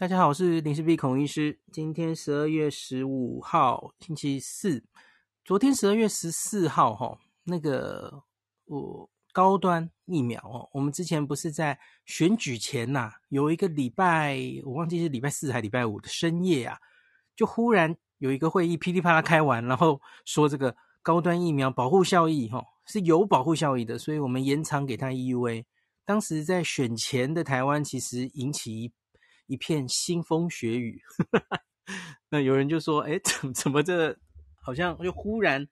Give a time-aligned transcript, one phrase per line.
[0.00, 1.60] 大家好，我是林氏璧孔医师。
[1.70, 4.82] 今天十二月十五号，星期四。
[5.44, 8.22] 昨天十二月十四号，哈，那个
[8.64, 16.78] 我高端疫苗哦，我们之前不是在选举前呐，有一个礼拜，我忘记是礼拜四还礼拜五的深夜啊，
[17.36, 25.66] 就忽然有一个会议噼里啪啦开完，然后说这个高端疫苗保护效益，哈，是有保护效益的，所以我们延长给他 EUA。
[26.06, 28.90] 当时在选前的台湾，其实引起一。
[29.50, 31.02] 一片腥风血雨，
[32.30, 34.16] 那有人就说：“哎， 怎怎么这
[34.62, 35.66] 好像又忽然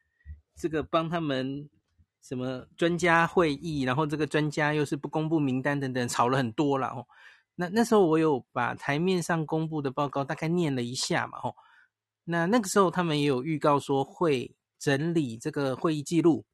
[0.57, 1.71] 这个帮他们
[2.21, 7.07] 什么专家会议，然后这个专家又是不公布名单等等，吵了很多了哦。
[7.55, 11.55] 那那时候我有把台面上公布的报告大概念了一下嘛，哦，
[12.25, 16.45] 那那个时候他们也有预告说会整理这个会议记录。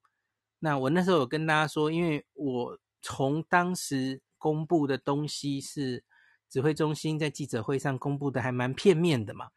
[0.58, 6.04] 那我那时候有跟大家说，因为我从当时公布的东西是。
[6.54, 9.48] 指挥中心在记者会上公布的还蛮片面的嘛，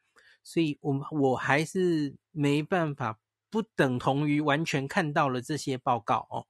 [0.44, 3.20] 所以我我还是没办法
[3.52, 6.48] 不等同于完全看到了这些报告哦。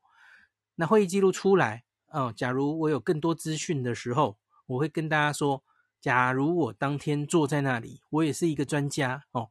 [0.75, 5.61] 那会议记录出来哦，假如我有更多资讯的时候，我会跟大家说。
[5.99, 9.49] 假如我当天坐在那里，我也是一个专家哦，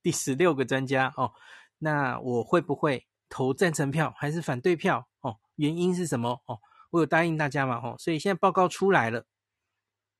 [0.00, 1.32] 第十六个专家哦，
[1.78, 5.38] 那我会不会投赞成票还是反对票哦？
[5.56, 6.60] 原因是什么哦？
[6.90, 9.24] 我有答应大家嘛哦，所以现在报告出来了。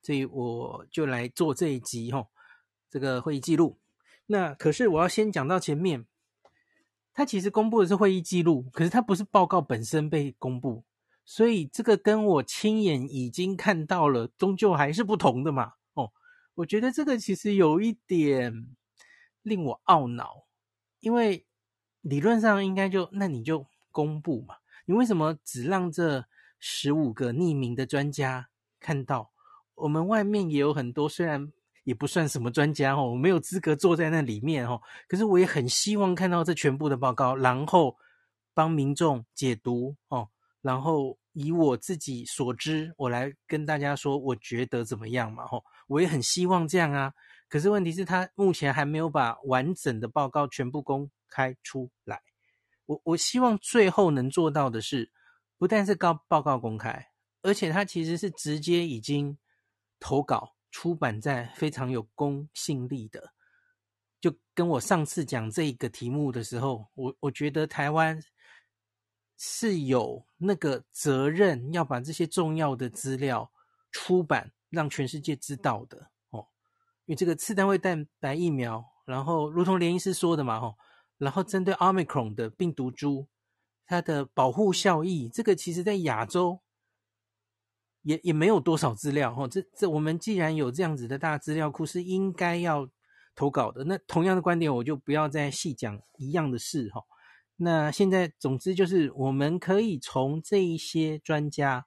[0.06, 2.28] 所以我就来做这一集吼，
[2.88, 3.80] 这个会议记录。
[4.26, 6.06] 那可是我要先讲到前面，
[7.12, 10.84] 他其实公布的是会议记录，可是他不是报告本身被公布，
[11.24, 15.72] 所以这个跟我亲眼已经看到了，终究还是不同的嘛。
[15.94, 16.12] 哦，
[16.54, 18.76] 我觉得这个其实有一点
[19.42, 20.46] 令我懊恼，
[21.00, 21.44] 因为
[22.02, 26.26] 理论上应该就那你就公布嘛，你为什么只让这
[26.60, 29.32] 十五个匿名的专家看到？
[29.76, 31.52] 我们外面也有很多，虽然
[31.84, 37.96] 也不算什么专家哦，我没有资格坐在那里面哦，可是我也很希望看到这全部的报告，然后
[38.54, 40.28] 帮民众解读哦，
[40.62, 47.12] 然后以我自己所知，我来跟大家说，我觉得怎么样嘛吼，我也很希望这样啊，
[47.48, 52.22] 可是问题是，他目前还没有把完整的报告全部公开出来。
[52.86, 55.10] 我我希望最后能做到的是，
[55.58, 57.08] 不但是告报告公开，
[57.42, 59.36] 而且他其实是直接已经。
[59.98, 63.32] 投稿出版在非常有公信力的，
[64.20, 68.22] 就跟我上次讲这一个题目的时候，我我觉得台湾
[69.38, 73.50] 是有那个责任要把这些重要的资料
[73.90, 76.46] 出版，让全世界知道的哦。
[77.06, 80.76] 因为这个次单位蛋白疫苗，然后如同连医师说的嘛，吼，
[81.16, 83.28] 然后针对 Omicron 的病毒株，
[83.86, 86.60] 它的保护效益，这个其实在亚洲。
[88.06, 92.88] 也也没有多少资料哈，这这我们既然有这样子的大资料库，是应该要
[93.34, 93.82] 投稿的。
[93.82, 97.02] 那同样的观点，我就不要再细讲一样的事哈。
[97.56, 101.84] 那现在总之就是，我们可以从这一些专家，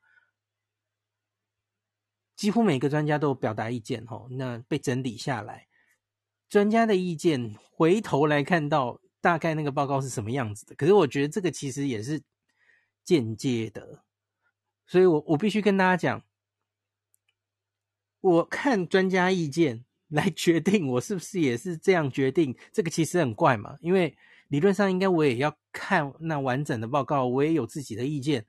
[2.36, 5.68] 几乎每个专家都表达意见哈，那被整理下来，
[6.50, 10.76] 专家的意见回头来看到大概那个报告是什么样子的。
[10.76, 12.22] 可是我觉得这个其实也是
[13.06, 14.04] 间接的。
[14.90, 16.24] 所以我，我必须跟大家讲，
[18.22, 23.78] 我看专家意见来 决定我是不是也是这样决定，这个其实很怪嘛。
[23.82, 24.18] 因为
[24.48, 28.48] 理论上应该我也要看那完整的报告，我也有自己的意见，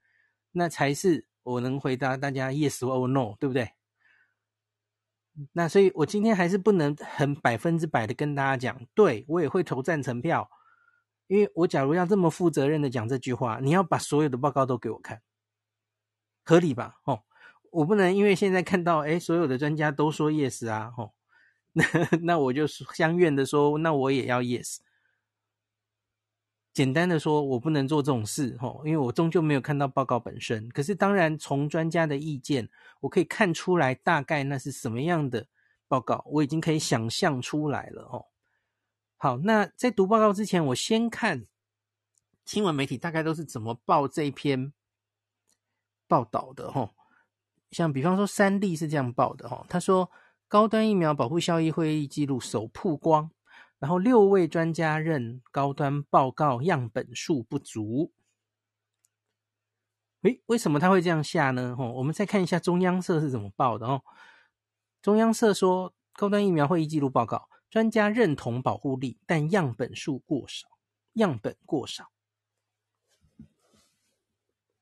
[0.53, 3.73] 那才是我能回答大家 yes or no，对不对？
[5.53, 10.49] 那所以，我今天还是不能很百分之百的跟大家讲，对，我也会投赞成票，
[11.27, 15.21] 因为我假如要这么负责任的讲这句话，你要把所有的报告都给我看。
[16.45, 17.01] 合理吧？
[17.05, 17.23] 哦，
[17.71, 21.13] 我不能因为现在看到，诶，所有的专家都说 yes 啊，哦，
[21.73, 21.85] 那
[22.23, 24.79] 那我就相愿的说，那我也要 yes。
[26.73, 30.69] 简单的说，我不能做这种事，哦，因为我终究没有看到报告本身。
[30.71, 32.69] 可是当然，从专家的意见，
[33.01, 35.47] 我可以看出来大概那是什么样的
[35.89, 38.27] 报告，我已经可以想象出来了，哦。
[39.17, 41.45] 好，那在读报告之前，我先看
[42.45, 44.73] 新闻媒体大概都是怎么报这一篇。
[46.11, 46.91] 报道的哈，
[47.71, 50.11] 像比方说三立是这样报的哈，他说
[50.49, 53.31] 高端疫苗保护效益会议记录首曝光，
[53.79, 58.11] 然后六位专家认高端报告样本数不足。
[60.23, 61.77] 诶，为什么他会这样下呢？
[61.79, 64.03] 哦，我们再看一下中央社是怎么报的哦。
[65.01, 70.67] 中央社说高端疫苗会议记录报告，专家认同保护力，但样本数过少，
[71.13, 72.11] 样本过少。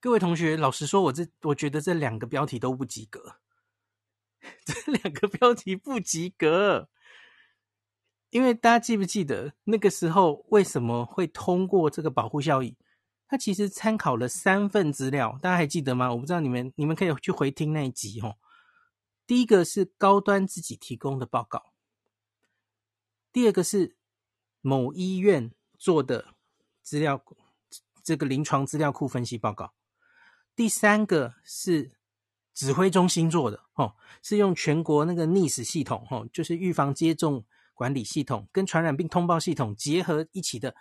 [0.01, 3.41] 各位同学，老实说，我这我觉得这两个标题都不及格。
[4.65, 6.89] 这两个标题不及格。
[8.31, 12.77] 因为大家记不记得那个时候为什么会通过这个保护效益？
[13.27, 16.13] 它其实参考了三份资料，大家还记得吗？
[16.13, 18.37] 我不知道你们，你们可以去回听那一集哦。
[19.27, 21.73] 第一个是高端自己提供的报告，
[23.33, 23.97] 第二个是
[24.61, 26.35] 某医院做的
[26.83, 27.25] 资料，
[28.03, 29.75] 这个临床资料库分析报告，
[30.59, 31.93] 第三个是
[32.53, 33.95] 指挥中心做的哦，
[34.25, 37.45] 是用全国那个 NICE 系统哦，就是预防接种。
[37.75, 40.75] 管理系统跟传染病通报系统结合一起的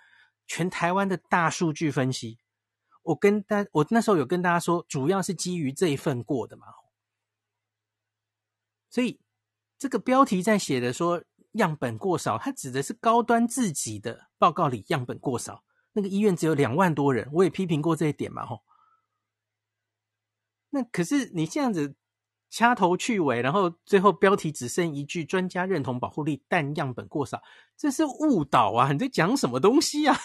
[0.48, 2.40] 全台湾的大数据分析，
[3.04, 6.66] 我跟大我那时候有跟大家说，主要是基于这一份过的嘛，
[8.90, 9.20] 所以
[9.78, 15.64] 这个标题在写的说样本过少，它指的是高端自己的报告里样本过少，
[15.94, 18.64] 那个医院只有两万多人，我也批评过这一点嘛，吼。
[20.70, 21.96] 那可是你这样子。
[22.50, 27.44] 掐头去尾，然后最后标题只剩一句“专家认同保护力，但样本过少”，
[27.76, 28.94] 这是误导啊！
[28.94, 30.16] 你在讲什么东西啊？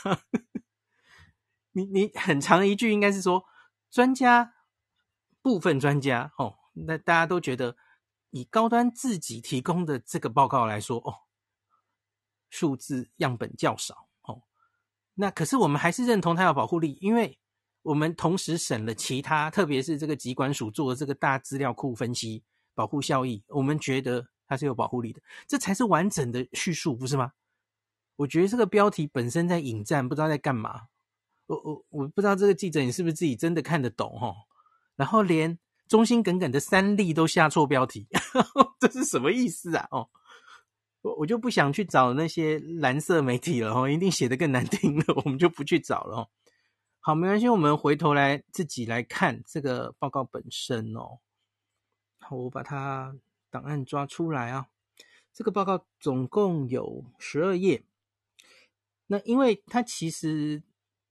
[1.74, 3.44] 你你很长一句应该是说
[3.90, 4.54] 专家
[5.42, 7.76] 部分专家哦，那大家都觉得
[8.30, 11.26] 以高端自己提供的这个报告来说哦，
[12.48, 14.44] 数字样本较少哦，
[15.14, 17.40] 那可是我们还是认同它有保护力，因为。
[17.82, 22.42] 我们同时审了其他，特别是这个疾管署做的这个大资料库分析，
[22.74, 27.32] 保护效益，我们觉得它是有保护力的，这才是完整的叙述，不是吗？
[28.16, 30.82] 我觉得这个标题本身在引战，不知道在干嘛。
[31.46, 34.34] 我我我不知道这个记者你是不是自己真的看得懂齁？
[34.94, 35.58] 然后连
[35.88, 38.06] 忠心耿耿的三例都下错标题，
[38.78, 39.88] 这是什么意思啊？
[39.90, 40.08] 哦，
[41.00, 46.28] 我我就不想去找那些蓝色媒体了齁，一定写得更难听了，我们就不去找了。
[47.04, 51.18] 好，没关系，我们回头来自己来看这个报告本身哦。
[52.20, 53.16] 好，我把它
[53.50, 54.68] 档案抓出来啊。
[55.32, 57.82] 这个报告总共有十二页。
[59.08, 60.62] 那因为它其实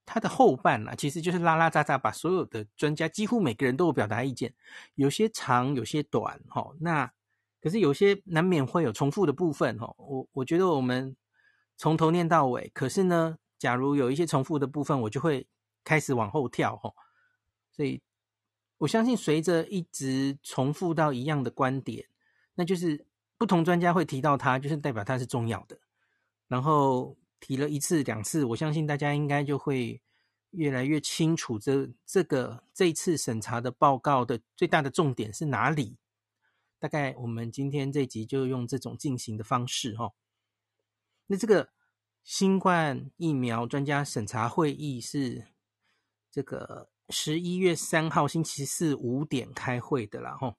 [0.06, 4.54] 它的后半啊，其实就是拉拉杂杂，把所有的专家几乎每个人都有表达意见，
[4.96, 6.40] 有些长，有些短。
[6.48, 7.12] 哈，那
[7.60, 9.78] 可是有些难免会有重复的部分。
[9.78, 11.18] 哈，我我觉得我们
[11.76, 12.72] 从头念到尾。
[12.74, 15.46] 可是呢，假如有一些重复的部分，我就会。
[15.84, 16.96] 开始往后跳吼，
[17.72, 18.02] 所以
[18.78, 22.08] 我相信随着一直重复到一样的观点，
[22.56, 23.06] 那就是
[23.38, 25.80] 不同专家会提到它，就是代表它是重要的。
[26.48, 30.02] 然后提了一次两次，我相信大家应该就会
[30.52, 35.98] 越来越清楚这这个这一次审查的报告的最大的重点是哪里。
[36.80, 40.14] 大概我们今天这集就用这种进行的方式哈。
[41.28, 41.70] 那这个
[42.24, 45.48] 新冠疫苗专家审查会议是。
[46.32, 50.56] 这个十一月三号星期四五点开会的啦，吼。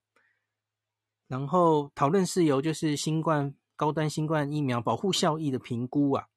[1.26, 6.28] 然后讨论事由就是新冠高端新冠疫苗保护效益的评估啊。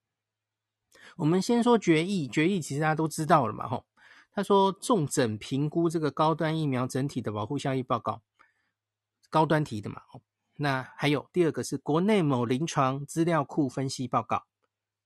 [1.17, 3.85] 我们先说决议，决议其实大家都知道了嘛，吼。
[4.31, 8.21] 他说重整评估这个高端疫苗整体的保护效益报告，
[9.29, 10.01] 高端提的嘛，
[10.55, 14.45] 那还有第二个是国内某临床资料库分析报告，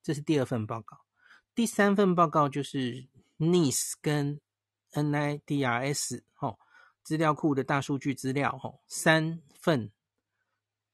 [0.03, 0.99] 这是第二份报告。
[1.55, 3.07] 第三份报告就是。
[3.39, 4.39] NIS 跟
[4.93, 6.59] NIDRS 哦，
[7.01, 9.91] 资料库的大数据资料哦，三份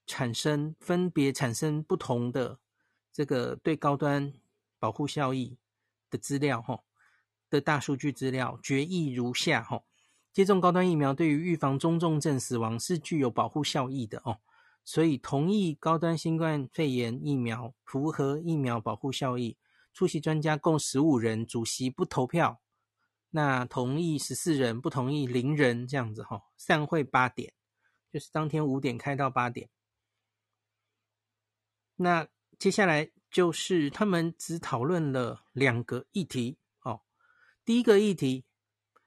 [0.05, 2.59] 产生分别产生不同的
[3.11, 4.31] 这个对高端
[4.77, 5.57] 保护效益
[6.09, 6.83] 的资料哈
[7.49, 9.83] 的大数据资料，决议如下哈：
[10.31, 14.37] 接种高端疫苗对于预防中重症死亡是具有保护效益的哦，
[14.83, 19.57] 所以同意高端新冠肺炎疫苗符合疫苗保护效益。
[19.95, 22.61] 出席专家共十五人，主席不投票，
[23.29, 26.41] 那同意十四人，不同意零人，这样子哈。
[26.57, 27.53] 散会八点，
[28.11, 29.69] 就是当天五点开到八点。
[31.95, 32.27] 那
[32.59, 37.03] 接下来就是他们只讨论了两个议题哦。
[37.63, 38.43] 第一个议题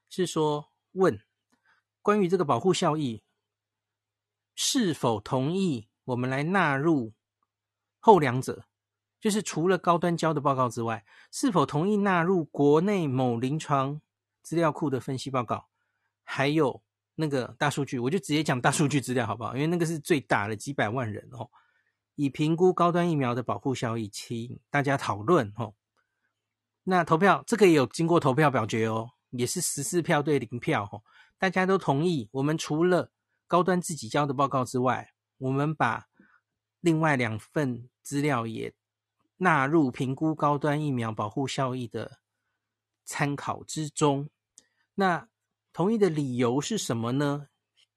[0.09, 1.23] 是说问
[2.01, 3.23] 关于这个保护效益
[4.55, 7.13] 是否同意我们来纳入
[7.99, 8.68] 后两者。
[9.21, 14.01] 就是除了高端交的报告之外，是否同意纳入国内某临床
[14.43, 15.67] 资料库的分析报告，
[16.23, 16.81] 还有
[17.17, 19.55] 那个大数据，我就直接讲大数据资料好不好？
[19.57, 21.51] 因为那个是最大的，几百万人哦，
[22.15, 25.75] 以评估高端疫苗的保护效益，请大家讨论哦。
[26.85, 31.03] 那投票这个也有经过投票表决哦，也是十四票对零票哦，
[31.39, 32.29] 大家都同意。
[32.33, 33.11] 我们除了
[33.49, 36.07] 高端自己交的报告之外，我们把
[36.81, 38.73] 另外两份资料也。
[39.39, 42.21] 纳入评估高端疫苗保护效益的
[43.05, 44.29] 参考之中。
[44.95, 45.29] 那
[45.73, 47.49] 同意的理由是什么呢？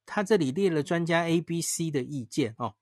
[0.06, 2.76] 他这里列了专家 A、B、C 的意见哦。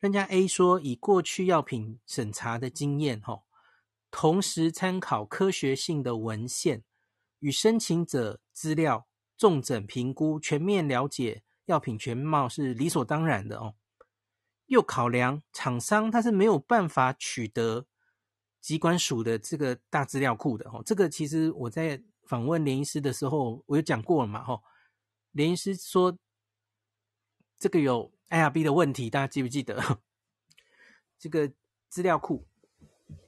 [0.00, 3.42] 专家 A 说，以过去药品审查的经验，哈，
[4.10, 6.84] 同时参考科学性的文献
[7.38, 13.74] 与申请者资料，重诊评估，全面了解药品全貌是理所当然的哦。
[14.74, 17.86] 又考量厂商他是没有办法取得
[18.60, 20.82] 机关署的这个大资料库的哦。
[20.84, 24.60] 这个其实我在访问连医师的时候，我有讲过了嘛，哈。
[25.32, 26.18] 连医师说
[27.58, 28.12] 这个有。
[28.30, 30.00] IRB 的问题，大家记不记得？
[31.20, 31.52] 这个
[31.88, 32.44] 资料库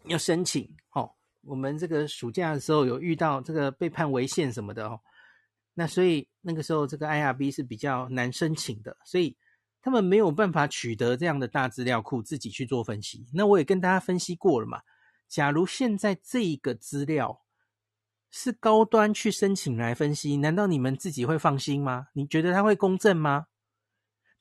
[0.06, 1.12] 要申请哦。
[1.42, 5.00] 我们这个暑假的时候有遇到这个被判违宪什么的哦。
[5.74, 9.36] 那所以那个时候这个 IRB 是比较难申请的，所以
[9.87, 13.28] 他们没有办法取得这样的大资料库自己去做分析。
[13.33, 14.83] 那我也跟大家分析过了嘛。
[15.28, 17.43] 假如现在这个资料
[18.33, 22.09] 是高端去申请来分析，难道你们自己会放心吗？
[22.14, 23.47] 你觉得他会公正吗？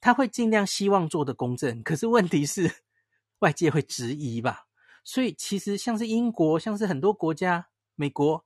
[0.01, 2.77] 他会尽量希望做的公正，可是问题是
[3.37, 4.65] 外界会质疑吧？
[5.03, 8.43] 所以其实像是英国，像是很多国家，美国，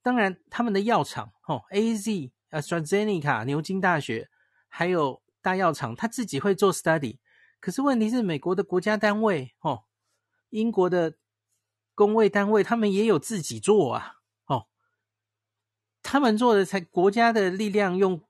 [0.00, 4.30] 当然他们的药厂，哦，AZ、AstraZeneca、牛津大学，
[4.68, 7.18] 还有大药厂，他自己会做 study。
[7.60, 9.84] 可是问题是，美国的国家单位，哦，
[10.50, 11.14] 英国的
[11.94, 14.14] 公卫单位，他们也有自己做啊，
[14.46, 14.66] 哦，
[16.02, 18.20] 他们做的才国家的力量用。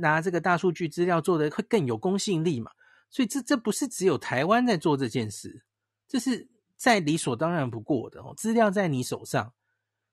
[0.00, 2.70] 拿这个大数据资料做的会更有公信力嘛？
[3.10, 5.62] 所以这这不是只有台湾在做这件事，
[6.08, 8.32] 这是再理所当然不过的哦。
[8.34, 9.52] 资料在你手上，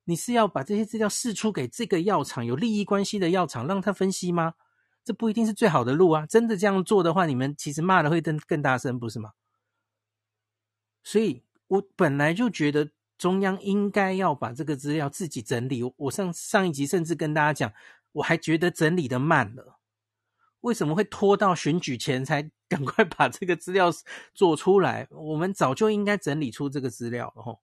[0.03, 4.55] 你是要把这些资料释出给这个药厂有利益关系的药厂让他分析吗？
[5.03, 6.25] 这不一定是最好的路啊！
[6.25, 9.31] 真的这样做的话，你们其实骂的会更更大声，不是吗？
[11.03, 15.83] 所以我本来就觉得中央应该要把这个资料自己整理。
[15.97, 17.73] 我上上一集甚至跟大家讲。
[18.13, 19.79] 我还觉得整理的慢了，
[20.59, 23.89] 为什么会拖到选举前才 赶快把这个资料
[24.33, 25.07] 做出来？
[25.11, 27.61] 我们早就应该整理出这个资料了吼。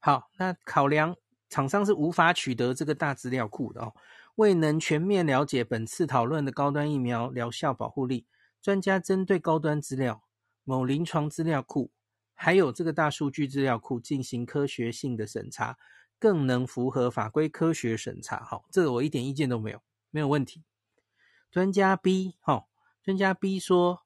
[0.00, 1.14] 好，那考量
[1.48, 3.94] 厂商是无法取得这个大资料库的哦，
[4.36, 8.26] 未能全面了解本次讨论的高端疫苗疗效保护力，
[8.60, 10.24] 专家针对高端资料、
[10.64, 11.90] 某临床资料库，
[12.34, 15.78] 还有这个大数据资料库进行科学性的审查。
[16.16, 20.62] 更能符合法规科学审查，好，这个我一点意见都没有，没有问题。
[21.50, 22.64] 专家 B，哈，
[23.02, 24.04] 专家 B 说，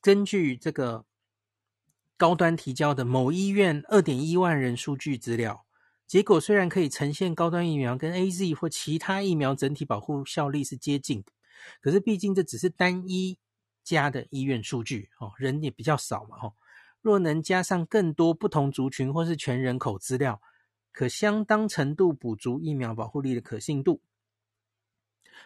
[0.00, 1.04] 根据这个
[2.16, 5.63] 高端提交的某医院二点一万人数据资料，
[6.06, 11.24] 结果虽然可以呈现高端疫苗跟 AZ 或其他疫苗整体保护效力是接近，
[11.80, 13.38] 可是毕竟这只是单一
[13.82, 16.52] 家的医院数据，哦，人也比较少嘛，哈。
[17.00, 20.40] 若能加上更多不同族群或是全人口资料。
[20.92, 24.00] 可相当程度补足疫苗保护力的可信度。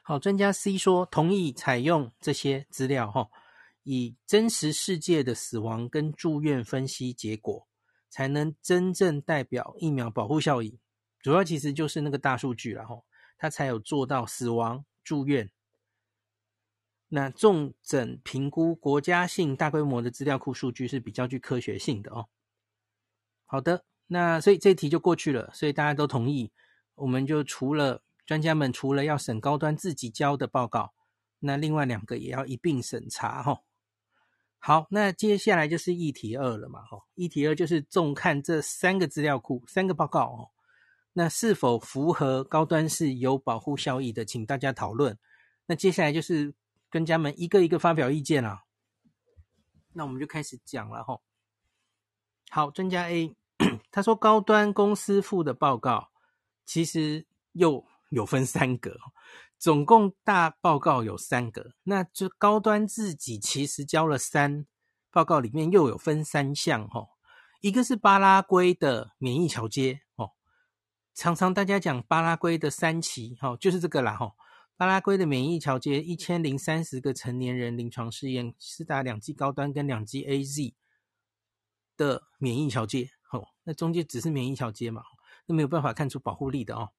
[0.02, 3.30] 好，专家 C 说同意采用这些资料，哈，
[3.82, 7.66] 以真实世界的死亡跟住院分析结果，
[8.08, 10.78] 才能真正代表疫苗保护效益。
[11.20, 13.02] 主要其实就是那个大数据了，哈，
[13.36, 15.50] 它才有做到死亡住院。
[17.08, 22.28] 那重症评估国家性大规模的资料库数据是比较具科学性的哦。
[23.46, 23.84] 好的。
[24.10, 26.50] 那所以这题就过去了，所以大家都同意，
[26.94, 30.94] 我们就除了专家们除了要审高端自己交的报告，
[31.40, 33.60] 那另外两个也要一并审查哈。
[34.58, 40.50] 好，那接下来就是议题二了嘛，哈，议题二就是重看这三个资料库三个报告哦，
[41.12, 45.18] 那是否符合高端是有保护效益的，请大家讨论。
[45.66, 46.54] 那接下来就是
[46.90, 48.64] 专家们一个一个发表意见了，
[49.92, 51.20] 那我们就开始讲了哈。
[52.50, 53.34] 好，专家 A。
[53.90, 56.10] 他说：“高端公司附的报告
[56.64, 58.96] 其实又有分三个，
[59.58, 61.72] 总共大报告有三个。
[61.82, 64.66] 那就高端自己其实交了三
[65.10, 67.08] 报告，里面又有分三项哦。
[67.60, 70.32] 一个是巴拉圭的免疫桥接哦，
[71.12, 74.34] 常常大家讲巴拉圭的三期哦，就是这个啦哈。
[74.76, 80.74] 巴拉圭的免疫桥接一千零三十个成年人临床试验，施打两剂高端跟两剂 AZ
[81.96, 85.02] 的免疫桥接。”哦，那中间只是免疫桥接嘛，
[85.46, 86.90] 那没有办法看出保护力的哦。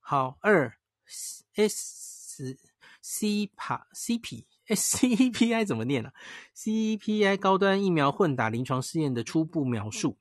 [0.00, 2.58] 好，二 S
[3.00, 6.14] C 帕 C P S C P I 怎么念呢、啊、
[6.54, 10.16] ？C P I 高端疫苗混打临床试验的初步描述，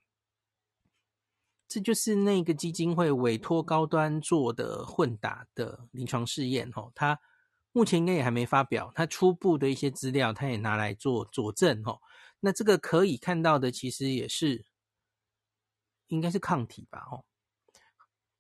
[1.68, 6.92] 这就是那个基金会委托高端做的混打的临床试验哦。
[6.94, 7.20] 他
[7.72, 12.02] 目前应该也还没发表，他初步的一些资料，他也拿来做佐证哦。
[12.42, 14.66] 那这个可以看到的，其实也是。
[16.08, 17.26] 应该是抗体吧，哦，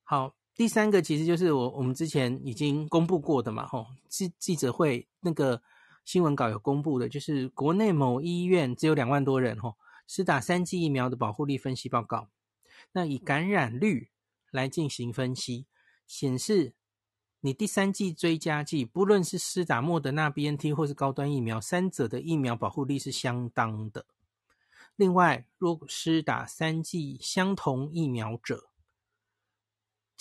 [0.04, 5.62] 好，第三个其实就是我我们之前已经公布过的嘛，吼，记记者会那个
[6.05, 12.29] 新闻稿有公布的，就是国内某医院只有两万多人，吼，施打三剂疫苗的保护力分析报告，
[12.91, 14.10] 那以感染率
[14.51, 15.65] 来进行分析，
[16.05, 16.75] 显示
[17.39, 24.05] 你第三剂追加剂，不论是施打莫德纳、BNT 或是高端疫苗，三者的疫苗保护力是相当的。
[24.95, 28.69] 另外，若施打三剂相同疫苗者，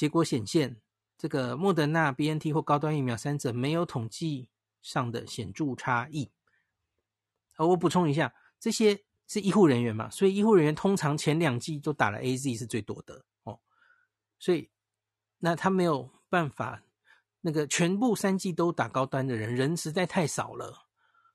[0.02, 0.80] 结果显现，
[1.16, 4.48] 这个莫德纳、BNT 或高端疫苗三者没有统计
[4.80, 6.32] 上的显著差异。
[7.56, 13.60] 而我补充一下，这些是医护人员嘛，所以医护人员通常前两季都打了 AZ 是最多的哦。
[14.40, 14.70] 所以，
[15.38, 16.82] 那他没有办法，
[17.42, 20.88] 那个全部三季都打高端的人，人实在太少了，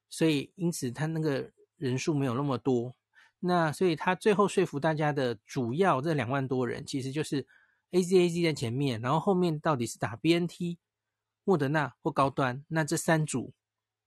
[0.09, 2.97] 所以因此他那个人数没有那么多。
[3.39, 7.47] 那所以他最后说服大家的主要这两万多人，其实就是。
[7.91, 10.77] A Z A Z 在前面，然后后面到底是打 B N T、
[11.43, 12.65] 莫德纳或高端？
[12.67, 13.53] 那这三组，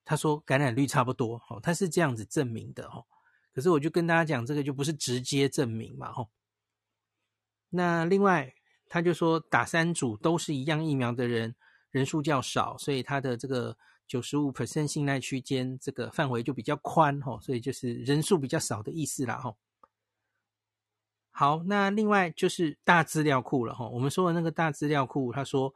[0.05, 3.05] 他说感染率差不多，哦，他是这样子证明的，哦。
[3.53, 6.29] 可是我就跟大家讲，这个就不是直接证明嘛，哦。
[7.69, 8.53] 那另外，
[8.87, 11.55] 他就说打三组都是一样疫苗的人
[11.89, 19.57] 人数较少，所以他的这个九十五 percent 信赖区间这个范围就比较宽，哦，所以就是人数比较少的意思啦，哦。
[21.33, 23.87] 好，那另外就是大资料库了哈。
[23.87, 25.73] 我们说的那个大资料库，他说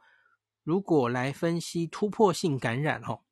[0.62, 3.22] 如果来分析突破性感染哈，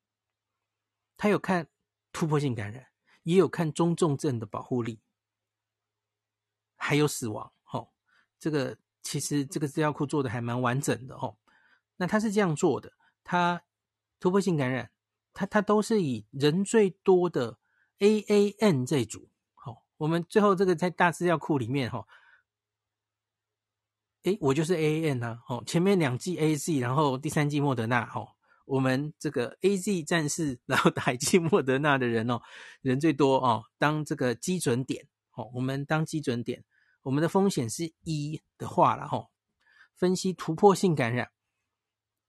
[1.16, 1.68] 他有看
[2.12, 2.86] 突破性感染，
[3.22, 5.00] 也有看中重症的保护力，
[6.76, 7.88] 还有死亡哈。
[8.38, 11.36] 这个其实这个资料库做的还蛮完整的哈。
[11.96, 13.62] 那他是这样做的，他
[14.18, 14.90] 突破性感染，
[15.34, 17.58] 他他都是以人最多的
[17.98, 19.30] AAN 这组。
[19.96, 22.06] 我们最后这个在大资料库里面哈，
[24.24, 28.26] 诶，我就是 AAN 呐，哦，前面两剂 AZ，然后第三剂莫德纳，哈，
[28.64, 32.40] 我们这个 AZ 战士，然后打一剂莫德纳的人哦，
[32.80, 36.64] 人最多哦，当这个基准点，哦，我们当基准点，
[37.02, 39.28] 我们的风险是一的话了哈，
[39.94, 41.30] 分析突破性感染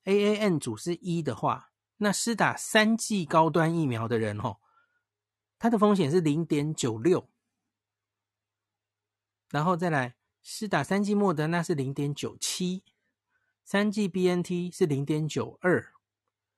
[0.03, 4.59] ，AAN 组是一的话，那施打三剂高端疫苗的人哈，
[5.57, 7.27] 它的风险是零点九六。
[9.51, 12.83] 然后再来，施打三剂莫德纳是零点九七，
[13.63, 15.93] 三剂 BNT 是零点九二，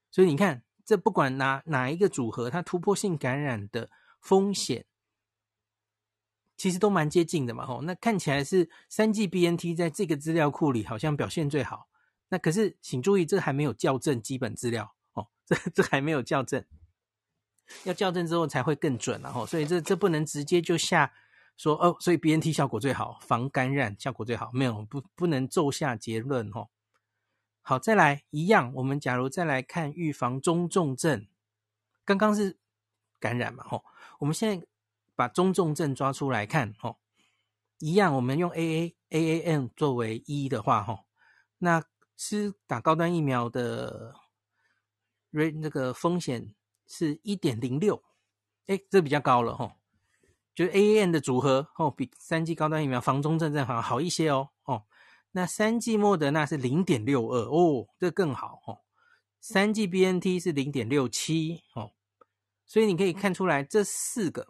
[0.10, 4.86] 所以你看，这不管哪哪一个组合，它突破性感染的风险
[6.56, 7.66] 其实都蛮接近的嘛。
[7.66, 11.90] 吼，那看起来是三剂 BNT 在这个资料库里好像表现最好。
[12.30, 16.66] 那可是请注意，这还没有校正基本资料哦，这这还没有校正，
[17.84, 19.32] 要校正之后才会更准了。
[19.32, 21.14] 吼，所以这这不能直接就下。
[21.58, 26.70] 说哦，所以 BNT 效果最好，防感染效果最好，没有不不能奏下结论哦。
[27.64, 31.28] 好，再来一样，我们假如再来看预防中重症，
[32.06, 32.60] 刚刚是
[33.20, 33.84] 感染嘛，吼，
[34.20, 34.68] 我们现在
[35.16, 37.00] 把中重症抓出来看，吼，
[37.80, 41.06] 一样，我们用 AA AAN 作为一的话，吼，
[41.58, 41.84] 那
[42.16, 44.14] 施打高端疫苗的
[45.32, 46.54] rate 那个风险
[46.86, 48.04] 是一点零六，
[48.68, 49.72] 哎，这比较高了，吼。
[50.58, 54.86] 就是 AAN 的组合哦，比三剂高端疫苗防中症症好像好一些哦哦。
[55.34, 58.82] 那三剂莫德纳是零点六二哦，这更好哦。
[59.40, 61.92] 三剂 BNT 是零点六七哦，
[62.66, 64.48] 所以你可以看出来这四个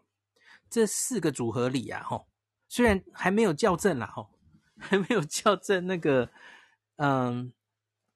[0.69, 2.25] 这四个组合里啊，哦，
[2.69, 4.29] 虽然还没有校正啦，哦，
[4.79, 6.31] 还没有校正那个
[6.95, 7.51] 嗯，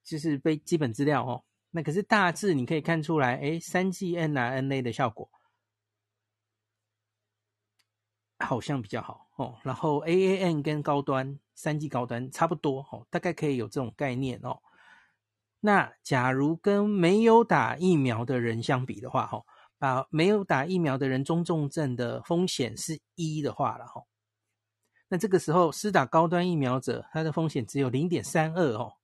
[0.02, 1.44] 就是被基本资料哦。
[1.72, 5.28] 那可是大致你可以看出来，诶，三剂 N 啊 N A 的效果。
[8.46, 14.58] 好像比较好哦，然后 AAN 跟高端三 G 高端差不多哦，大概可以有这种概念哦。
[15.60, 19.42] 那假如跟没有打疫苗的人相比的话，哈，
[19.78, 24.02] 把没有打疫苗的人中重症的风险是一的话了哈，
[25.08, 28.94] 那这个时候施打高端疫苗者，他的风险只有零点三二哦，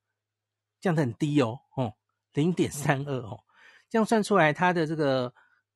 [0.81, 1.95] 这样子很低哦，哦，
[2.33, 3.45] 零点三二哦，
[3.89, 5.33] 这样算出来它的这个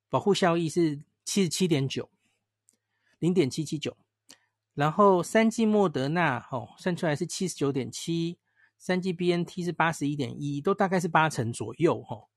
[0.09, 2.09] 保护效益是七十七点九。
[3.23, 3.97] 零点七七九，
[4.75, 8.41] 然后三剂莫德纳哦，算出来是七十九点七，
[8.77, 12.29] 三剂 BNT 是八十一点一，都大概是八成左右哦。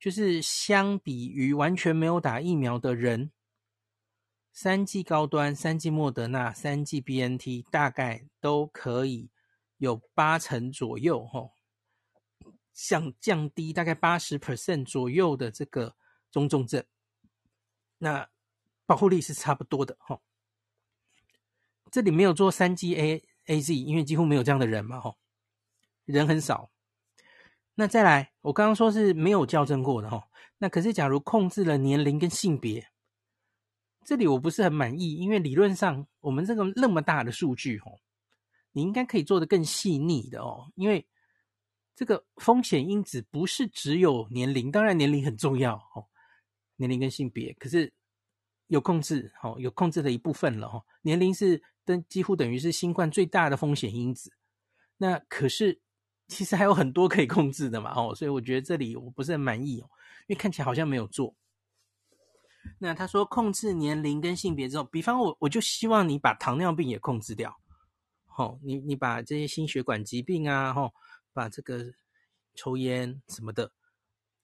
[0.00, 3.32] 就是相比于完全没有打疫苗的人，
[4.50, 9.28] 三剂高端、三剂莫德纳、三剂 BNT 大概都可以
[9.76, 11.52] 有八成左右哦，
[12.72, 15.96] 想降低大概八十 percent 左右的这个
[16.30, 16.82] 中重症。
[17.98, 18.30] 那
[18.86, 20.20] 保护力是差不多的哈，
[21.90, 25.14] 这里没有做三 G A A Z，因为几乎没有这样的人嘛哈。
[26.04, 26.70] 人很少。
[27.74, 30.28] 那再来，我刚刚说是没有校正过的哈。
[30.58, 32.86] 那可是，假如控制了年龄跟性别，
[34.04, 37.98] 这里我不是很满意，因为理论上我们这个那么大的数据哦，
[38.72, 40.70] 你应该可以做得更细腻的哦。
[40.74, 41.06] 因为
[41.96, 46.06] 这个风险因子不是只有年龄，当然年龄很重要哦，
[46.76, 47.92] 年龄跟性别，可是
[48.66, 50.84] 有控制哦，有控制的一部分了哦。
[51.02, 54.32] 年龄是等几乎等于是新冠最大的风险因子，
[54.98, 55.80] 那可是。
[56.26, 59.90] 其实还有很多可以控制的嘛，哦，所以我觉得这里我不是很满意哦，
[60.26, 61.36] 因为看起来好像没有做。
[62.78, 67.54] 那他说控制年龄跟性别之后，比方我我就希望你把糖尿病也控制掉，
[68.38, 70.94] 哦，你你把这些心血管疾病啊，哦，
[71.34, 71.92] 把这个
[72.54, 73.72] 抽烟什么的，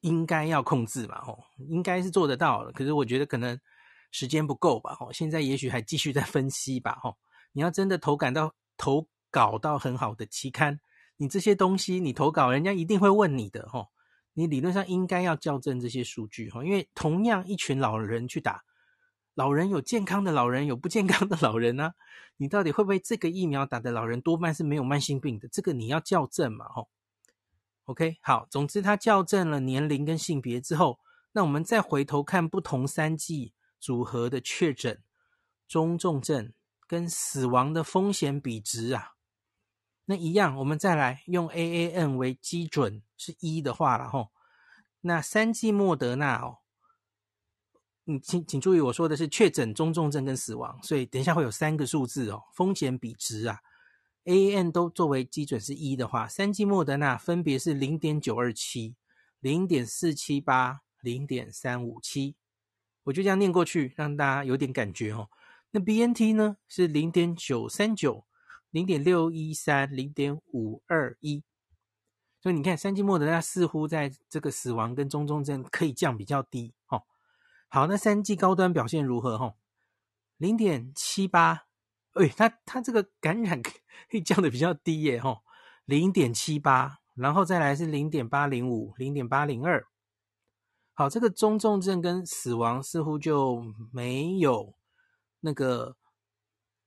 [0.00, 2.72] 应该要控制嘛，哦，应该是做得到的。
[2.72, 3.58] 可是我觉得可能
[4.10, 7.16] 时间不够吧，哦，现在也许还继续在分析吧，哦，
[7.52, 10.80] 你要真的投稿到投稿到很好的期刊。
[11.16, 13.88] 你这些东西，你投稿，人家一定会问你的齁。
[14.32, 18.62] 你理论上应该要校正这些数据齁，因为同样一群老人去打，
[19.34, 21.94] 老人有健康的老人，有不健康的老人啊。
[22.38, 25.46] 你到底会不会这个疫苗打的老人多半是没有慢性病的？
[25.48, 26.86] 这个你要校正嘛齁。
[27.84, 31.00] OK，好，总之他校正了年龄跟性别之后，
[31.32, 35.02] 那我们再回头看不同三季组合的确诊、
[35.66, 36.52] 中重症
[36.86, 39.14] 跟死亡的风险比值啊。
[40.04, 44.30] 那一样，我们再来用 AAN 为基准是一的话了吼。
[45.02, 46.58] 那三剂莫德纳哦，
[48.04, 53.60] 你请请注意，我说的是确诊、中重症跟死亡，所以等一下会有三个数字哦，风险比值啊
[54.24, 58.96] ，AAN 都作为基准是一的话，三剂莫德纳分别是零点九二七、
[59.38, 62.36] 零点四七八、零点三五七，
[63.04, 65.28] 我就这样念过去，让大家有点感觉哦。
[65.70, 68.24] 那 BNT 呢是零点九三九。
[68.72, 71.42] 零点六一三，零点五二一，
[72.40, 77.02] 所以你看，三季莫德纳似乎在这个死亡跟中重症可以降比较低哦。
[77.66, 79.36] 好，那三季高端表现如何？
[79.36, 79.56] 哈，
[80.36, 81.64] 零点七八，
[82.12, 83.60] 哎，它它这个感染
[84.08, 85.40] 可以降的比较低耶，哈，
[85.84, 89.84] 零点七八，然后再来是零点八零五，零点八零二。
[91.00, 94.74] 好，这个中重症跟死亡似乎就没有
[95.40, 95.96] 那个。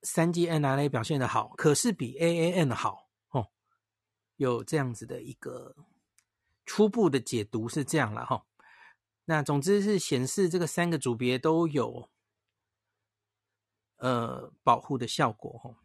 [0.05, 3.47] 三剂 mRNA 表现的好，可是比 AAN 好哦，
[4.35, 5.77] 有这样子的一个
[6.65, 8.45] 初步的解读是这样了哈。
[9.23, 12.09] 那总之是显示这个三个组别都有
[13.95, 15.75] 呃保护的效果哈。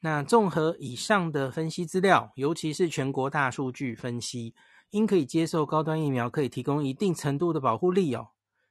[0.00, 4.54] 那综合以上的分析资料，尤其是全国大数据分析，
[4.92, 8.28] 应可以接受高端疫苗可以提供一定程度的保护力哦，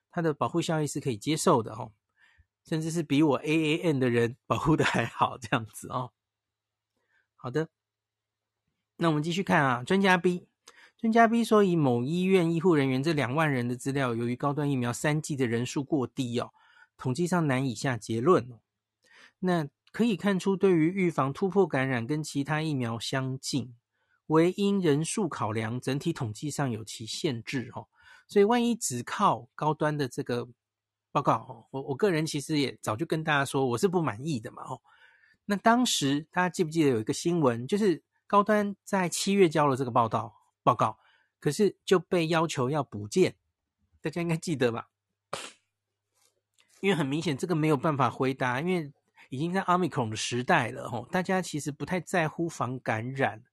[0.10, 1.92] 它的保护效益是可以接受的哦。
[2.64, 6.12] 甚至是比我 AAN 的人保护的还好，这样子哦。
[7.36, 7.70] 好的，
[8.98, 9.84] 那我们继续看啊。
[9.84, 10.48] 专家 B，
[10.96, 16.52] 专家 B 说，以某医院医护人员这两万人的资料，由于高端疫苗三剂的人数过低哦，
[16.98, 18.48] 统计上难以下结论。
[19.40, 23.74] 那可以看出，对于预防突破感染跟其他疫苗相近，
[24.32, 27.88] 唯因人数考量，整体统计上有其限制哦。
[28.28, 30.48] 所以，万一只靠高端的这个。
[31.14, 34.64] 报告，我我个人其实也早就跟大家说，我是不满意的嘛。
[34.64, 34.80] 哦，
[35.44, 40.98] 那当时大家记不记得有一个新闻，就是高端在七月交了这个报道报告，
[41.42, 43.36] 可是就被要求要补件，
[44.00, 44.88] 大家应该记得吧？
[46.80, 48.94] 因为很明显这个没有办法回答，因为
[49.28, 53.44] 已经在 Omicron 的时代了，哦，大家其实不太在乎防感染，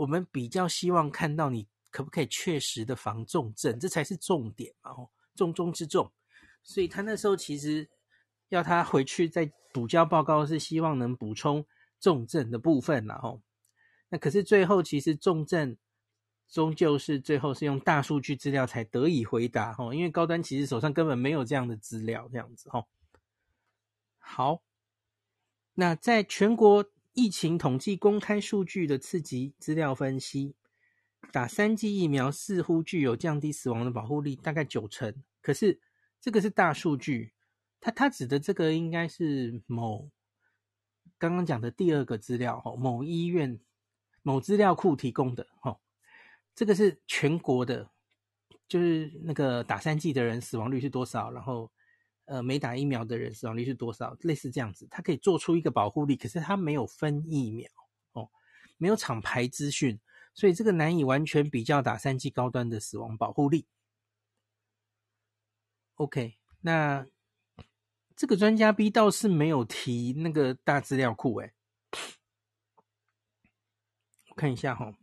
[0.00, 4.92] 我们比较希望看到你可不可以确实的防重症，这才是重点嘛。
[4.92, 6.10] 哦，重中之重。
[6.62, 7.86] 所以他那时候其实
[8.48, 11.62] 要他回去再补交报告，是希望能补充
[12.00, 13.42] 重症的部分啦吼。
[14.08, 15.76] 那可是最后其实重症
[16.48, 22.88] 终究是最后是用大数据资料才得以回答吼，因为高端其实手上根本没有这样的资料这样子吼。
[24.16, 24.62] 好，
[25.74, 26.86] 那在全国
[27.20, 30.54] 疫情统计公开数据的次级资料分析，
[31.30, 35.80] 打三剂疫苗似乎具有降低死亡的保护力，大概九成，可是。
[36.22, 37.32] 这个是大数据，
[37.80, 40.10] 他他指的这个应该是某
[41.16, 43.58] 刚刚讲的第二个资料哦，某医院
[44.22, 45.80] 某资料库提供的哦，
[46.54, 47.88] 这个是全国的，
[48.68, 51.72] 就是那个打三剂的人死亡率是多少，然后
[52.30, 57.68] 呃没打疫苗的人死亡率是多少，类似这样子，它可以做出一个保护力，可是它没有分疫苗
[58.12, 58.30] 哦，
[58.78, 59.98] 没有厂牌资讯，
[60.32, 63.66] 所以这个难以完全比较打三剂高端的死亡保护力。
[65.96, 67.04] OK，那
[68.14, 71.52] 这个专家 B 倒是没有提那个大资料库诶。
[74.28, 74.94] 我看一下哈。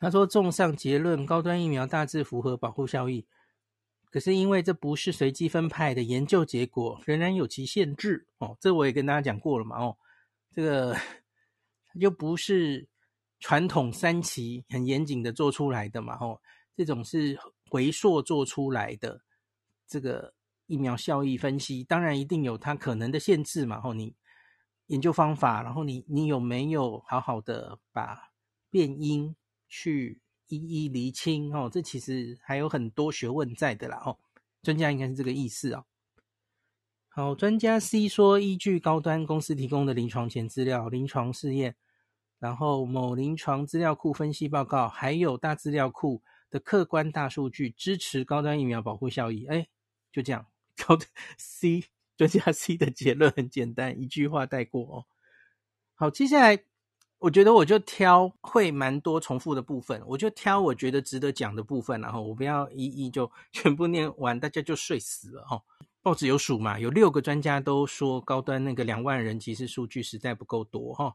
[0.00, 3.26] 他说，综上结论，高端疫苗大致符合保护效益，
[4.12, 8.54] 可是因为这不是随机分派的研究结果，仍然有其限制哦。
[8.60, 9.96] 这我也跟大家讲过了嘛哦，
[10.50, 10.94] 这个
[11.94, 12.86] 又不是
[13.40, 16.38] 传统三期很严谨的做出来的嘛哦，
[16.76, 17.38] 这种是
[17.70, 19.20] 回溯做出来的
[19.88, 20.32] 这个
[20.66, 24.14] 疫苗效益分析，当然一定有它可能的限制嘛哦，你
[24.86, 28.30] 研究方法，然后你你有没有好好的把
[28.70, 29.34] 变因
[29.68, 30.21] 去
[30.56, 34.18] 一一厘清哦，这其实还有很多学问在的啦哦。
[34.62, 35.86] 专家应该是这个意思哦。
[37.08, 41.74] 好，专家 C 说，依据高端公司提供的临床前资料、临床试验，
[42.38, 49.46] 然后某临床资料库分析报告，还有大资料库的客观大数据，支持高端疫苗保护效益。
[49.46, 49.66] 哎，
[50.12, 51.84] 就这样，高端 C
[52.18, 55.06] 专家 C 的结论很简单，一句话带过哦。
[55.94, 56.71] 好，接下来。
[57.22, 65.62] 我觉得我就挑会蛮多重复的部分，我就挑我觉得值得讲的部分，然后我不要一一就 全部念完，大家就睡死了哈。
[66.02, 71.14] 报纸有数嘛，有六个专家都说高端那个两万人其实数据实在不够多哈。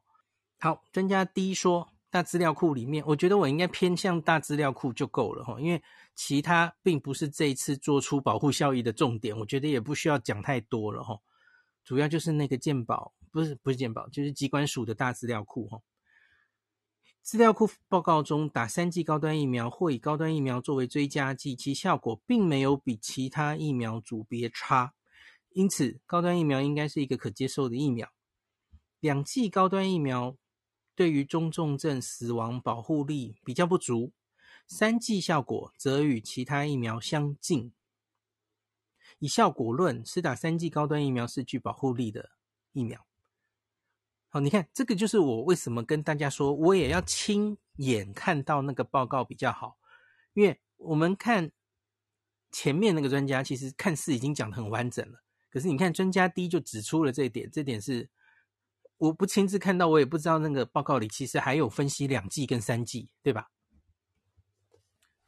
[0.62, 5.84] 好，专家第一说大资料库里面，我觉得我应该偏向大资料库就够了哈，因为
[6.16, 11.20] 其他并不是这一次做出保护效益的重点，我觉得也不需要讲太多了哈。
[11.84, 15.78] 主要就是那个健保，不是不是健保，就是机关署的大资料库哈。
[17.28, 24.94] 资料库报告中，打三剂高端疫苗或以高端疫苗作为追加剂，其效果并没有比其他疫苗组别差，
[25.50, 28.10] 因此高端疫苗应该是一个可接受的疫苗。
[29.02, 30.38] 两剂高端疫苗
[30.96, 34.14] 对于中重症死亡保护力比较不足，
[34.66, 37.74] 三剂效果则与其他疫苗相近。
[39.20, 42.30] 以效果论，施打三剂高端疫苗是具保护力的
[42.72, 43.07] 疫苗。
[44.38, 49.80] 好，你看这个就是我为什么跟大家说，我也要亲眼看到那个报告比较好，
[50.36, 51.52] 因为我们看
[52.52, 58.12] 前面那个专家，其实看似已经讲的很完整了，可是你看专家 D 就指出了这一点，这点是
[58.98, 63.50] 我不亲自看到，我也不知道那个报告里其实还有分析两剂跟三剂，对吧？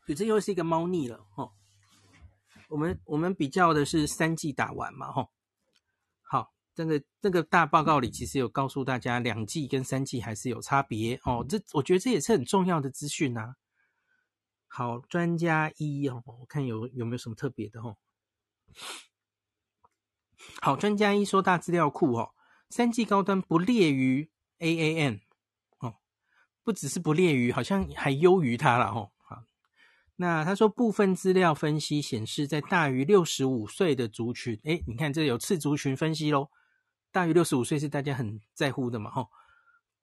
[0.05, 1.51] 所以这又是一个猫腻了，哦。
[2.67, 5.31] 我们我们比较的是三剂打完嘛，吼。
[6.79, 11.45] 这个这个大报告里其实有告诉大家，两剂跟三剂还是有差别哦。
[11.49, 13.55] 这我觉得这也是很重要的资讯呐。
[14.65, 17.97] 好，专家一哦，我看有有没有什么特别的哦。
[20.61, 22.31] 好，专家一说大资料库哦，
[22.69, 25.19] 三剂高端不列于 AAN
[25.79, 25.95] 哦，
[26.63, 29.11] 不只是不列于，好像还优于它了哦。
[29.17, 29.43] 好，
[30.15, 36.49] 那他说部分资料分析显示，在大于六十五岁的族群，诶，你看这有次族群分析喽。
[37.11, 39.09] 大于六十五岁是大家很在乎的嘛？
[39.09, 39.29] 吼，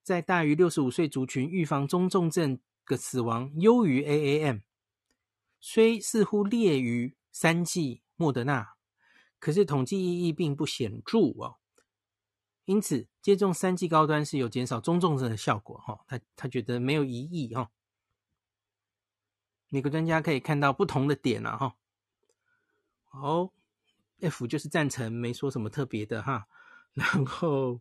[0.03, 4.61] 在大于六十五岁族群预防中重症的死亡优于 AAM，
[5.59, 8.73] 虽似乎劣于三剂莫德纳，
[9.39, 11.57] 可是统计意义并不显著哦。
[12.65, 16.03] 因此，接种三剂高端是有减少中重症的效果哈。
[16.05, 17.71] 他他觉得没有疑义哈。
[19.69, 21.75] 每个专家可以看到不同的点啊哈。
[23.05, 23.53] 好
[24.19, 26.47] ，F 就是赞成，没说什么特别的哈。
[26.97, 27.79] 然后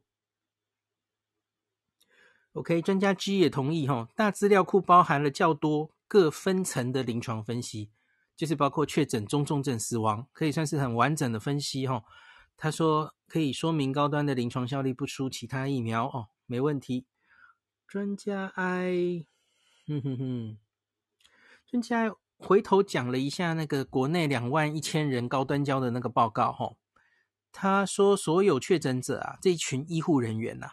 [2.52, 7.90] ，OK，专家 G 也同意哈，大资料库包含了较多各分层的临床分析，
[8.36, 12.04] 就是包括确诊、中重症、死亡，可以算是很完整的分析哈。
[12.58, 17.06] 他说可以说明高端的临床效力不输其他疫苗哦，没问题。
[17.86, 19.24] 专家 I，
[19.86, 20.58] 哼哼哼，
[21.66, 26.74] 专家回头讲了一下那个国内两万一千人高端交的那个报告哈。
[27.52, 30.72] 他说：“所有确诊者啊，这一群医护人员呐、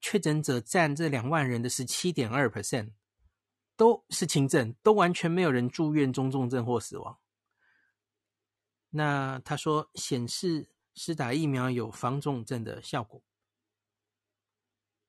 [0.00, 2.92] 确诊者占这两万人的十七点二 percent，
[3.76, 7.18] 都是轻症，都完全没有人住院、中重症或死亡。
[8.90, 13.22] 那他说显示施打疫苗有防重症的效果。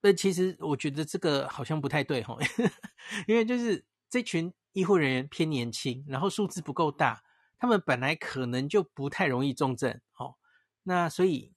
[0.01, 2.37] 那其实我觉得这个好像不太对哈，
[3.27, 7.23] 因为就是这群医护人员偏年轻，然后数字不够大，
[7.59, 10.35] 他们本来可能就不太容易重症，哦。”
[10.81, 11.53] 那所以，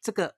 [0.00, 0.36] 这个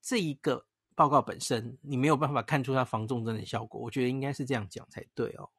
[0.00, 3.80] 这一个报告本身，你没有办法看出它防重症的效果。
[3.80, 5.50] 我觉得应该是这样讲才对哦。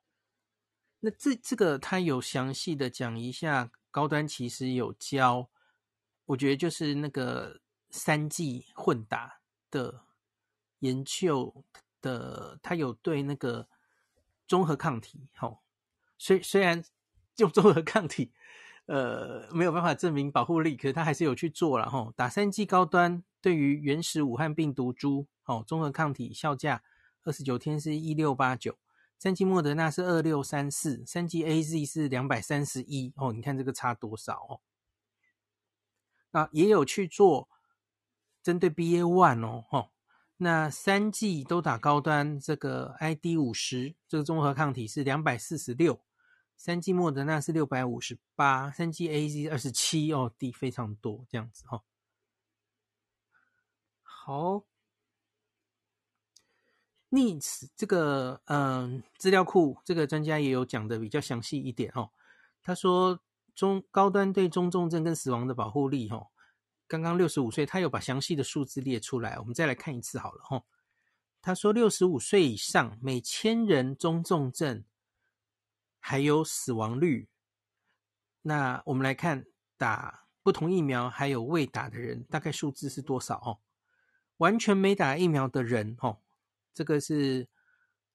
[0.99, 5.49] 那这这个他有详细的讲一下，高端其实有教，
[6.25, 10.05] 我觉得就是那个三剂混打的
[10.79, 11.65] 研究
[12.01, 13.67] 的，他有对那个
[14.47, 15.59] 中和抗体，吼，
[16.17, 16.81] 虽虽然
[17.37, 18.31] 用中和抗体。
[18.89, 22.11] 呃，没有办法证明保护力，可是他还是有去做了哈。
[22.15, 26.81] 打三剂高端对于原始武汉病毒株哦，综合抗体效价
[27.23, 28.79] 二十九天是一六八九，
[29.19, 34.61] 三剂莫德纳是二六三四，三剂 AZ 是两百三十一哦，你看这个差多少哦？
[36.31, 37.47] 那也有去做
[38.41, 39.89] 针对 BA one 哦，哦，
[40.37, 46.01] 那三剂都打高端，这个 ID 五十这个综合抗体是两百四十六，
[46.59, 51.81] 三剂莫德纳是六百五十八，三 G AZ 二十七哦，低非常多这样子哈、哦。
[54.01, 54.65] 好
[57.11, 62.11] ，NITS 这个嗯资料库，这个专家也有讲的比较详细一点哦。
[62.61, 63.17] 他说
[63.55, 66.27] 中高端对中重症跟死亡的保护力哦，
[66.89, 70.63] 刚刚六十五岁，他有把详细的数字列出来，我们再来看一次好了哈、哦。
[71.41, 74.83] 他说六十五岁以上每千人中重症
[75.99, 77.27] 还有死亡率，
[78.41, 79.45] 那我们来看
[79.77, 83.59] 打不同疫苗还有未打的人，大概数字是多少哦？
[84.37, 86.19] 完全没打疫苗的人，哦，
[86.73, 87.47] 这个是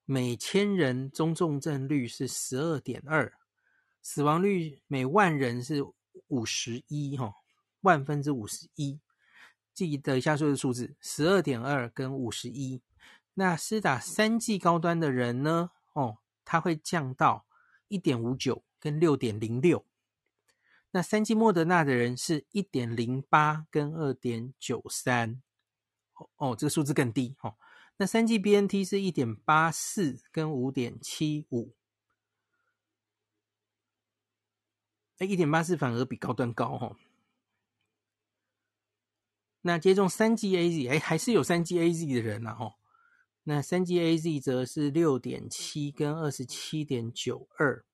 [0.05, 3.33] 每千人中重症率是十二点二，
[4.01, 5.85] 死亡率每万人是
[6.29, 7.35] 五十一，哈，
[7.83, 9.01] 万分之五十一。
[9.75, 12.81] 记得一下说的数字，十二点二跟五十一。
[13.35, 17.44] 那施打三剂高端的人呢，哦，它会降到
[17.94, 19.87] 一点五九跟六点零六。
[20.90, 25.40] 那三剂莫德纳的人是一点零八跟二点九三。
[26.37, 27.57] 哦，这个数字更低哦。
[27.96, 31.74] 那三剂 BNT 是一点八四跟五点七五，
[35.18, 36.96] 哎，一点八四反而比高端高哦。
[39.61, 42.74] 那接种三剂 AZ，哎，还是有三剂 AZ 的人呐哦。
[43.44, 47.85] 那三剂 AZ 则是六点七跟二十七点九二，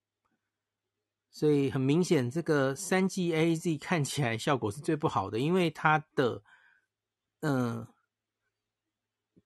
[1.31, 6.43] 所以很明显，这个三剂 AZ 看起来效果是最不好的，因为它的
[7.41, 7.87] 嗯。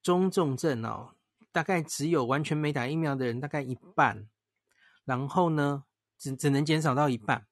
[0.03, 1.15] 中重症哦，
[1.51, 4.29] 大概只有完全没打疫苗的人大概一半，
[5.03, 5.83] 然后呢，
[6.19, 7.47] 只只能减少到一半，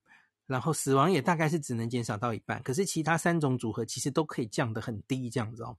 [0.45, 2.61] 然后死亡也大概是只能减少到一半。
[2.61, 5.75] 可是其他三种组合其实都可以降得很低，这样子哦。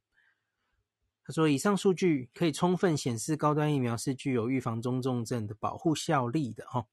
[1.24, 6.87] 他说，以上数据可以充分显示高端疫苗是具有预防中重症的保护效力的哦。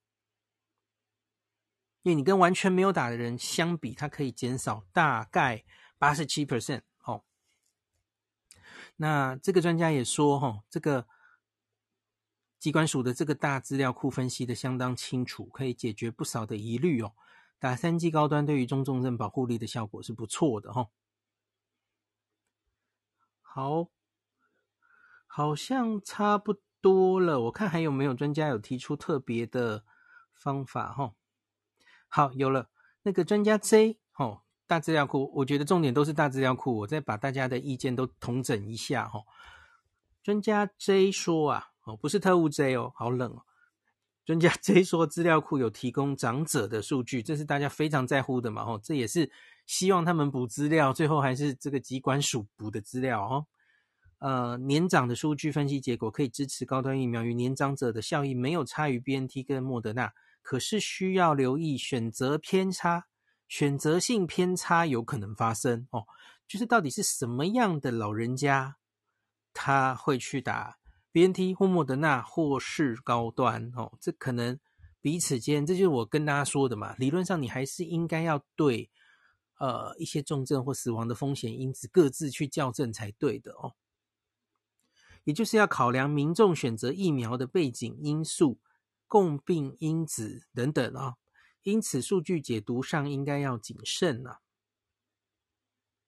[2.03, 5.63] 因为你跟完全没有打的人相比，它可以减少大概
[5.97, 7.23] 八十七 percent 哦。
[8.95, 11.07] 那这个专家也说，哈，这个
[12.57, 17.13] 机关署的这个大资料库分析的相当清楚，可以解决不少的疑虑哦。
[17.59, 20.87] 打三剂高端对于中重症保护力的效果是不错的，哈。
[23.41, 23.89] 好，
[25.33, 27.39] 好像差不多了。
[27.43, 29.85] 我看还有没有专家有提出特别的
[30.33, 31.13] 方法，哈。
[32.09, 32.69] 好，有了，
[33.03, 34.41] 那个专家 J，哦。
[34.67, 36.77] 大资料库，我觉得重点都是大资料库。
[36.79, 39.21] 我再把大家的意见都统整一下哈。
[40.21, 43.43] 专家 J 说啊，哦，不是特务 J 哦，好冷哦。
[44.25, 48.63] 专家 J 说，资料库有提供长者的数据，这是大家非常在乎的嘛。
[48.63, 49.31] 哦，这也是
[49.65, 53.47] 希望他们补资料，最后还是这个机关署补的资料哦。
[54.21, 63.07] 呃，年长的数据分析结果可以支持高端疫苗与年长者的效益没有差于 BNT 跟莫德纳，可是需要留意选择偏差。
[63.47, 66.05] 选择性偏差有可能发生哦，
[66.47, 68.77] 就是到底是什么样的老人家，
[69.53, 70.77] 他会去打
[71.11, 74.57] BNT 或莫德纳或是高端哦，这可能
[75.01, 76.95] 彼此间，这就是我跟大家说的嘛。
[76.97, 78.89] 理论上你还是应该要对
[79.59, 83.75] 呃一些重症或死亡的风险因子各自去校正才对的哦，
[85.23, 88.59] 也就是要考量民众选择疫苗的背景因素、
[89.07, 91.17] 共病因子等等啊、哦。
[91.63, 94.39] 因此，数据解读上应该要谨慎啊。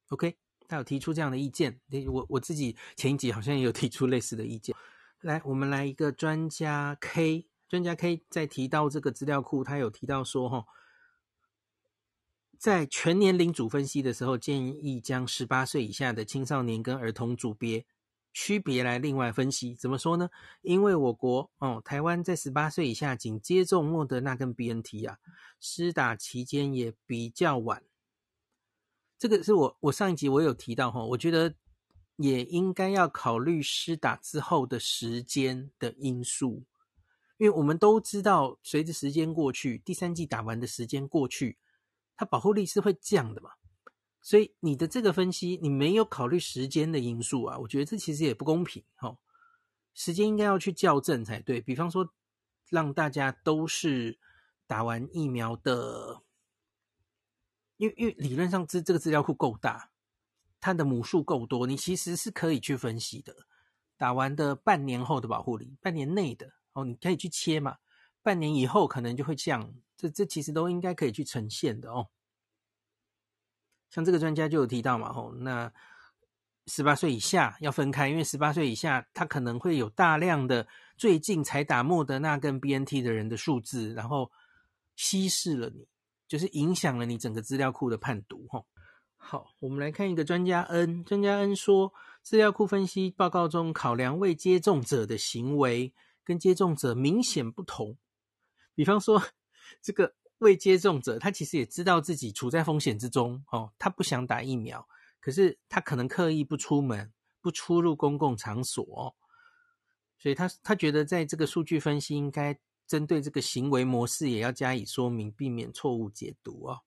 [0.09, 1.79] OK，他有提出这样的意见。
[2.11, 4.75] 我我自己前一集好像也有提出类似的意见。
[5.21, 10.65] 来，我们来一个专家 K，专家 K 在提到这个资料库，他有提到说，哈，
[12.57, 17.85] 在全年龄组分析的时候，建议将十八岁以下的青少年跟儿童组别。
[18.33, 20.29] 区别来另外分析，怎么说呢？
[20.61, 25.19] 因为我国哦，台湾在十八岁以下仅接种莫德纳跟 BNT 啊，
[25.59, 27.83] 施打期间也比较晚。
[29.19, 31.53] 这个是我我上一集我有提到哈，我觉得
[32.17, 36.65] 也应该要考虑施打之后的时间的因素，
[37.37, 41.57] 因为我们都知道，随着时间过去，第三季打完的时间过去，
[42.17, 43.51] 它保护力是会降的嘛。
[44.23, 49.17] 所以你的这个分析，你没有考虑时间的因素啊，我觉得这其实也不公平哦。
[49.93, 52.09] 时间应该要去校正才对，比方说
[52.69, 54.17] 让大家都是
[54.65, 56.21] 打完疫苗的，
[57.75, 59.91] 因为因为理论上这这个资料库够大，
[60.61, 63.35] 它的母数够多，你其实是可以去分析的。
[63.97, 67.77] 打完的半年后的保护力，半年内的哦，你可以去切嘛。
[68.21, 72.09] 半年以后可能就会降，这这其实都应该可以去呈现的哦。
[73.93, 75.71] 像这个专家就有提到嘛，哦，那
[76.65, 80.67] 十八岁以下要分开，因为十八岁以下他可能会有大量的
[80.97, 84.31] 最近才打莫德纳跟 BNT 的人的数字，然后
[84.95, 85.87] 稀释了你，
[86.27, 88.65] 就是影响了你整个资料库的判读，哦。
[89.15, 97.95] 好，我们来看一个专家 N，专家 N 说，资料库分析报告中考量未接种者的行为跟接种者明显不同。
[98.73, 99.21] 比方说，
[99.83, 104.85] 这个未接种者，他其实也知道自己处在风险之中哦，他不想打疫苗，
[105.21, 109.15] 可是他可能刻意不出门，不出入公共场所，
[110.19, 116.81] 所以他他觉得在这个数据分析应该针对这个行为模式也要加以说明，避免错误解读哦。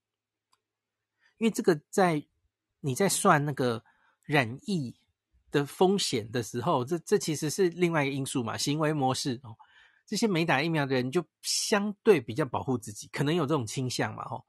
[1.39, 2.25] 因为这个在
[2.81, 3.83] 你在算那个
[4.23, 4.95] 染疫
[5.51, 9.57] 的风险的时候，这这其实是另外一个因素嘛，行为模式哦。
[10.07, 14.45] 这些没打疫苗的人就相对比较保护自己，可能有这种倾向嘛，哦，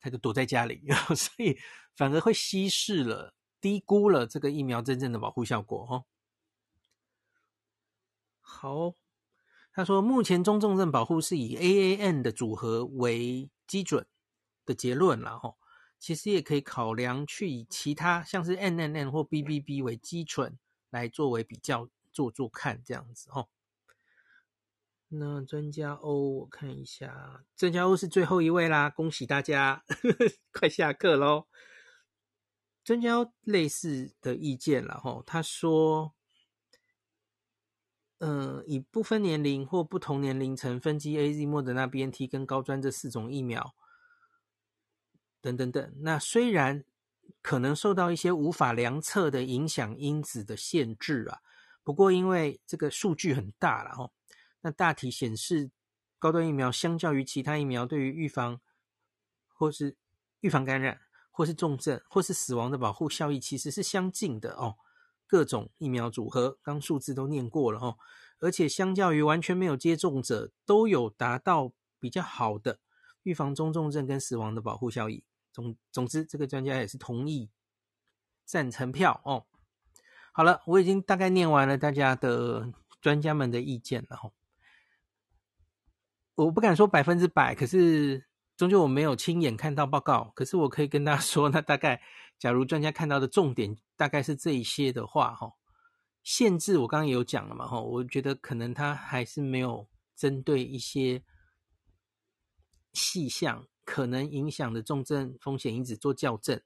[0.00, 0.82] 他就躲在家里，
[1.14, 1.58] 所以
[1.94, 6.04] 反而会稀释了、低估了这个疫苗真正的保护效果，哦。
[8.40, 8.94] 好，
[9.72, 14.06] 他说目前中重症保护是以 AAN 的组合为基准
[14.64, 15.58] 的结论了，吼。
[15.98, 20.58] 其实也可以考量去以其他像是 NNN 或 BBB 为基准
[20.90, 23.48] 来作为比较做做看这样子哦。
[25.18, 29.84] 那专家欧我看一下，专家欧是最后一位啦，恭喜大家，
[30.52, 31.46] 快下课喽。
[32.82, 36.14] 专家 O 类似的意见了哈，他说，
[38.18, 43.74] 呃，以不分年龄或不同年龄层分级 AZ、莫德纳、BNT 跟高专这四种疫苗。
[45.40, 46.84] 等等等，那虽然
[47.42, 51.40] 可能受到一些无法量测的影响因子的限制啊，
[51.82, 54.12] 不过因为这个数据很大了哦，
[54.64, 55.70] 那大体显示
[56.18, 58.60] 高端疫苗相较于其他疫苗，对于预防
[59.52, 59.94] 或是
[60.40, 64.76] 预防感染或是重症或是死亡的保护效益其实是相近的哦。
[65.26, 67.98] 各种疫苗组合，刚数字都念过了哦，
[68.38, 72.78] 而且相较于完全没有接种者，都有达到比较好的
[73.22, 75.24] 预防中重症跟死亡的保护效益。
[75.52, 77.50] 总总之，这个专家也是同意
[78.44, 79.44] 赞成票哦。
[80.32, 84.30] 好了，我已经大概念完了大家的专家们的意见了哈。
[86.34, 88.26] 我不敢说百分之百，可是
[88.56, 90.32] 终究我没有亲眼看到报告。
[90.34, 92.00] 可是我可以跟大家 说，那大概
[92.38, 95.52] 假如专家看到的重点大概是这一些的话，哈，
[96.22, 101.22] 限制我刚刚也有讲了嘛，哈，我觉得可能他还是没有针对一些
[102.92, 103.66] 细项。
[103.86, 106.58] 可能影响的重症风险因子做校正，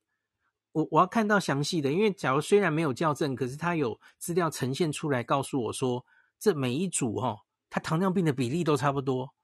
[0.70, 6.06] 我我要看到详细的，因为假如虽然没有校正，可是他有资料呈现出来，告诉我说
[6.38, 9.34] 这每一组、哦，他糖尿病的比例都差不多，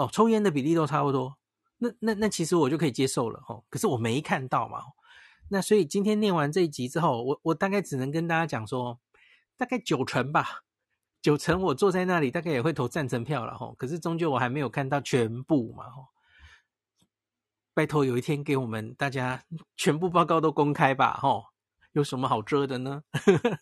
[0.00, 1.36] 哦，抽烟的比例都差不多，
[1.76, 3.62] 那那那其实我就可以接受了哦。
[3.68, 4.82] 可是我没看到嘛，
[5.50, 8.98] 那所以今天念完这一集之后，我我大概只能跟大家讲说，
[9.58, 10.62] 大概九成吧，
[11.20, 13.74] 九成我坐在那里大概也会投赞成票了哈。
[13.76, 16.06] 可是终究我还没有看到全部嘛吼，
[17.74, 19.44] 拜托，有一天给我们大家
[19.76, 21.44] 全部报告都公开吧，吼，
[21.92, 23.02] 有什么好遮的呢？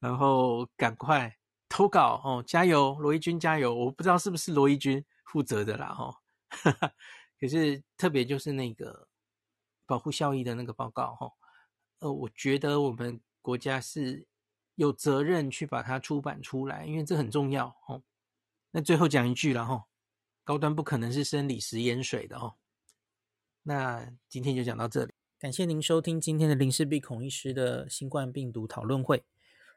[0.00, 1.36] 然后赶快
[1.68, 3.72] 投稿哦，加油，罗一军加油！
[3.72, 6.16] 我不知道是不是罗一军负责的啦，吼。
[7.38, 9.08] 可是特别就是那个
[9.84, 11.34] 保护效益的那个报告，吼，
[11.98, 14.26] 呃，我觉得我们国家是
[14.76, 18.02] 有责任去把它出版出来，因为这很重要，吼。
[18.70, 19.84] 那最后讲一句了，吼，
[20.44, 22.56] 高端不可能是生理食盐水的，哦。
[23.64, 29.24] 那今天就讲到这里，感谢您收听今天的林氏璧孔医师的新冠病毒讨论会。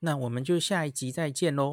[0.00, 1.68] 那我们就下一集再见喽。